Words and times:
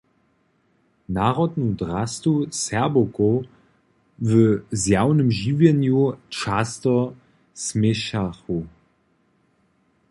Narodnu 1.09 1.75
drastu 1.75 2.47
Serbowkow 2.51 3.45
w 4.19 4.59
zjawnym 4.71 5.31
žiwjenju 5.31 6.13
často 6.29 7.13
směšachu. 7.53 8.67